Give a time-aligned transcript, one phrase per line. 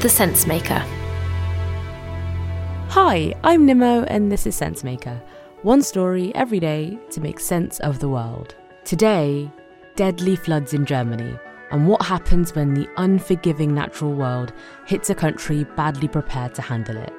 [0.00, 0.78] The Sensemaker.
[2.90, 5.20] Hi, I'm Nimo, and this is Sensemaker.
[5.62, 8.54] One story every day to make sense of the world.
[8.84, 9.50] Today,
[9.96, 11.36] deadly floods in Germany,
[11.72, 14.52] and what happens when the unforgiving natural world
[14.86, 17.12] hits a country badly prepared to handle it.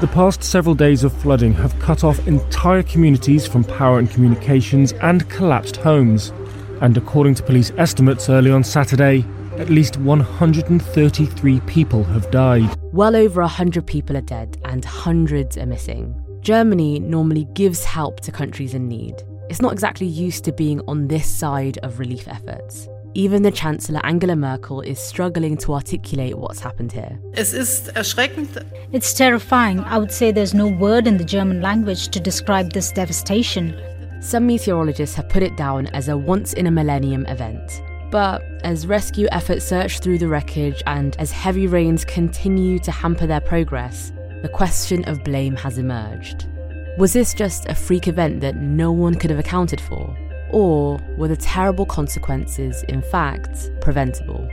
[0.00, 4.92] The past several days of flooding have cut off entire communities from power and communications
[4.92, 6.32] and collapsed homes.
[6.80, 9.24] And according to police estimates early on Saturday,
[9.58, 12.76] at least 133 people have died.
[12.92, 16.14] Well over 100 people are dead and hundreds are missing.
[16.40, 19.22] Germany normally gives help to countries in need.
[19.48, 22.88] It's not exactly used to being on this side of relief efforts.
[23.14, 27.18] Even the Chancellor Angela Merkel is struggling to articulate what's happened here.
[27.34, 28.64] Es ist erschreckend.
[28.92, 29.80] It's terrifying.
[29.80, 33.78] I would say there's no word in the German language to describe this devastation.
[34.22, 37.82] Some meteorologists have put it down as a once in a millennium event.
[38.12, 43.26] But as rescue efforts search through the wreckage and as heavy rains continue to hamper
[43.26, 46.46] their progress, the question of blame has emerged.
[46.98, 50.14] Was this just a freak event that no one could have accounted for?
[50.50, 54.46] Or were the terrible consequences, in fact, preventable?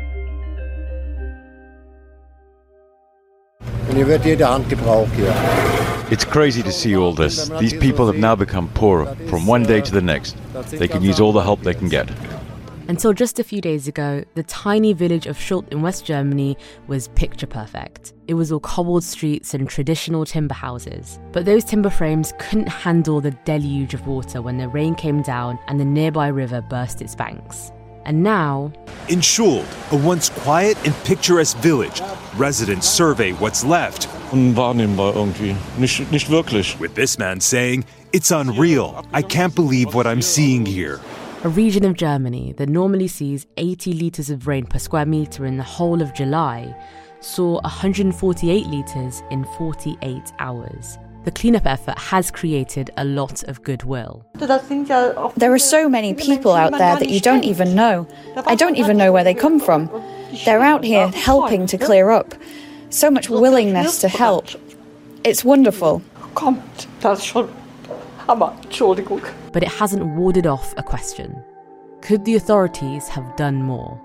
[3.89, 5.33] Und hier wird jede Hand gebraucht hier.
[6.09, 7.49] It's crazy to see all this.
[7.59, 10.37] These people have now become poorer from one day to the next.
[10.69, 12.09] They can use all the help they can get.
[12.89, 16.57] Until just a few days ago, the tiny village of Schuld in West Germany
[16.87, 18.13] was picture perfect.
[18.27, 21.19] It was all cobbled streets and traditional timber houses.
[21.31, 25.59] But those timber frames couldn't handle the deluge of water when the rain came down
[25.67, 27.71] and the nearby river burst its banks.
[28.05, 28.73] And now,
[29.07, 32.01] In Schuld, a once quiet and picturesque village,
[32.37, 34.07] residents survey what's left.
[34.31, 35.55] Unwahrnehmbar irgendwie.
[35.77, 36.79] Nicht, nicht wirklich.
[36.79, 39.05] With this man saying, It's unreal.
[39.13, 40.99] I can't believe what I'm seeing here.
[41.43, 45.55] A region of Germany that normally sees 80 litres of rain per square metre in
[45.55, 46.75] the whole of July
[47.21, 50.97] saw 148 litres in 48 hours.
[51.23, 54.25] The cleanup effort has created a lot of goodwill.
[54.35, 58.07] There are so many people out there that you don't even know.
[58.35, 59.89] I don't even know where they come from.
[60.43, 62.33] They're out here helping to clear up.
[62.89, 64.47] So much willingness to help.
[65.23, 66.01] It's wonderful.
[68.29, 68.53] Hammer.
[68.61, 69.25] Entschuldigung.
[69.51, 71.43] But it hasn't warded off a question.
[72.01, 73.99] Could the authorities have done more?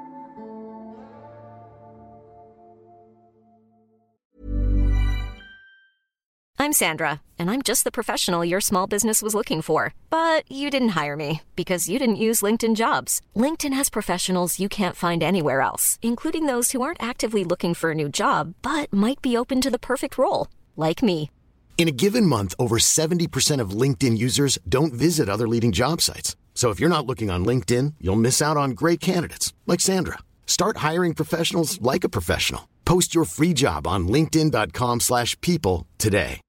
[6.58, 9.92] I'm Sandra, and I'm just the professional your small business was looking for.
[10.08, 13.20] But you didn't hire me because you didn't use LinkedIn jobs.
[13.36, 17.90] LinkedIn has professionals you can't find anywhere else, including those who aren't actively looking for
[17.90, 21.28] a new job but might be open to the perfect role, like me.
[21.76, 26.34] In a given month, over 70% of LinkedIn users don't visit other leading job sites.
[26.54, 30.20] So if you're not looking on LinkedIn, you'll miss out on great candidates like Sandra.
[30.46, 32.68] Start hiring professionals like a professional.
[32.86, 36.40] Post your free job on linkedin.com/people today.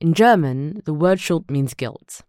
[0.00, 2.22] In German, the word Schuld means guilt,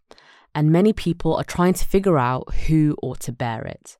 [0.53, 3.97] and many people are trying to figure out who ought to bear it.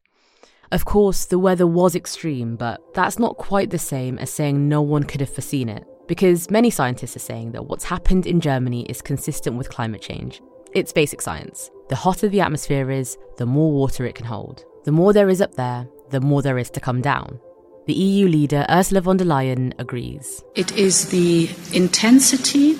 [0.73, 4.81] Of course, the weather was extreme, but that's not quite the same as saying no
[4.81, 8.87] one could have foreseen it, because many scientists are saying that what's happened in Germany
[8.87, 10.41] is consistent with climate change.
[10.73, 11.69] It's basic science.
[11.89, 14.65] The hotter the atmosphere is, the more water it can hold.
[14.83, 17.39] The more there is up there, the more there is to come down.
[17.85, 20.43] The EU leader Ursula von der Leyen agrees.
[20.55, 22.79] It is the intensity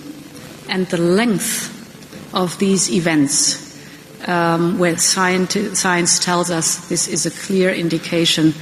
[0.67, 1.69] and the length
[2.33, 3.62] of these events
[4.27, 8.53] um, where science, science tells us this is a clear indication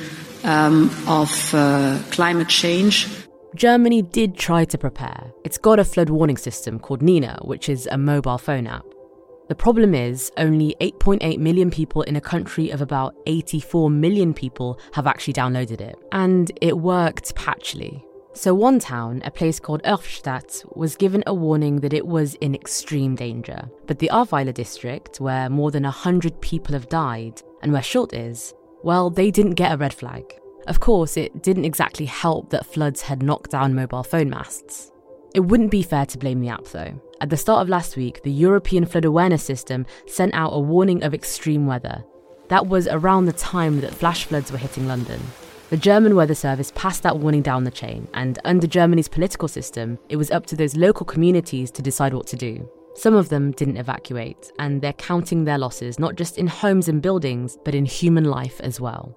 [0.44, 3.08] um, of uh, climate change.
[3.56, 5.32] Germany did try to prepare.
[5.44, 8.86] It's got a flood warning system called Nina, which is a mobile phone app.
[9.50, 14.80] The problem is, only 8.8 million people in a country of about 84 million people
[14.94, 15.98] have actually downloaded it.
[16.14, 18.02] And it worked patchily.
[18.34, 22.56] So, one town, a place called Erftstadt, was given a warning that it was in
[22.56, 23.70] extreme danger.
[23.88, 28.54] But the Ahrweiler district, where more than 100 people have died, and where Schuld is,
[28.84, 30.24] well, they didn't get a red flag.
[30.68, 34.92] Of course, it didn't exactly help that floods had knocked down mobile phone masts.
[35.34, 37.02] It wouldn't be fair to blame the app though.
[37.20, 41.04] At the start of last week, the European Flood Awareness System sent out a warning
[41.04, 42.04] of extreme weather.
[42.50, 45.22] That was around the time that flash floods were hitting London.
[45.72, 49.98] The German Weather Service passed that warning down the chain, and under Germany's political system,
[50.10, 52.70] it was up to those local communities to decide what to do.
[52.96, 57.02] Some of them didn't evacuate, and they're counting their losses not just in homes and
[57.02, 59.16] buildings, but in human life as well.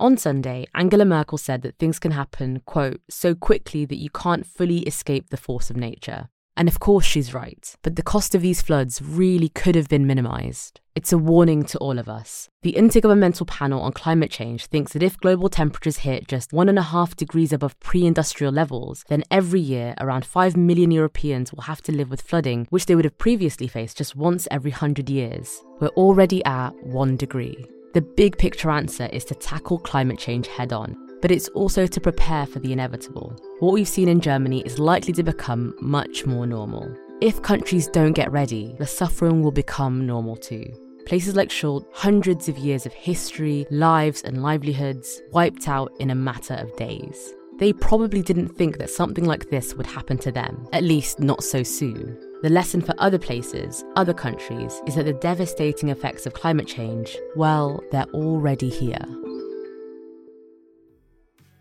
[0.00, 4.46] On Sunday, Angela Merkel said that things can happen, quote, so quickly that you can't
[4.46, 6.28] fully escape the force of nature.
[6.56, 10.06] And of course, she's right, but the cost of these floods really could have been
[10.06, 10.80] minimised.
[10.94, 12.48] It's a warning to all of us.
[12.62, 16.78] The Intergovernmental Panel on Climate Change thinks that if global temperatures hit just one and
[16.78, 21.62] a half degrees above pre industrial levels, then every year around 5 million Europeans will
[21.62, 25.10] have to live with flooding, which they would have previously faced just once every 100
[25.10, 25.60] years.
[25.80, 27.66] We're already at 1 degree.
[27.94, 32.02] The big picture answer is to tackle climate change head on, but it's also to
[32.02, 33.34] prepare for the inevitable.
[33.58, 36.94] What we've seen in Germany is likely to become much more normal.
[37.22, 40.66] If countries don't get ready, the suffering will become normal too.
[41.06, 46.14] Places like Schuld, hundreds of years of history, lives, and livelihoods wiped out in a
[46.14, 47.32] matter of days.
[47.58, 51.42] They probably didn't think that something like this would happen to them, at least not
[51.42, 52.18] so soon.
[52.42, 57.16] The lesson for other places, other countries, is that the devastating effects of climate change,
[57.34, 59.06] well, they're already here.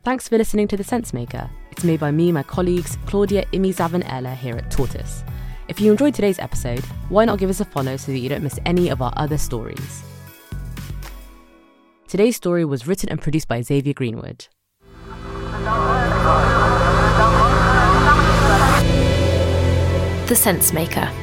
[0.04, 1.50] Thanks for listening to The Sensemaker.
[1.72, 5.24] It's made by me, and my colleagues, Claudia Imizavan Ella here at Tortoise.
[5.70, 8.44] If you enjoyed today's episode, why not give us a follow so that you don't
[8.44, 10.04] miss any of our other stories?
[12.10, 14.50] Today's story was written and produced by Xavier Greenwood.
[20.28, 21.23] The Sensemaker.